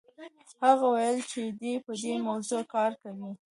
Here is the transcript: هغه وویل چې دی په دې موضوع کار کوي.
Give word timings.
هغه 0.65 0.85
وویل 0.87 1.19
چې 1.31 1.41
دی 1.59 1.73
په 1.85 1.91
دې 2.01 2.13
موضوع 2.27 2.61
کار 2.73 2.91
کوي. 3.01 3.29